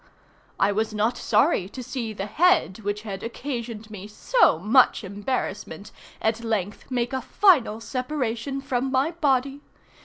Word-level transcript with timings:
I 0.59 0.71
was 0.71 0.95
not 0.95 1.15
sorry 1.15 1.69
to 1.69 1.83
see 1.83 2.11
the 2.11 2.25
head 2.25 2.79
which 2.79 3.03
had 3.03 3.21
occasioned 3.21 3.91
me 3.91 4.07
so 4.07 4.57
much 4.57 5.03
embarrassment 5.03 5.91
at 6.23 6.43
length 6.43 6.89
make 6.89 7.13
a 7.13 7.21
final 7.21 7.79
separation 7.79 8.61
from 8.61 8.89
my 8.91 9.11
body. 9.11 9.61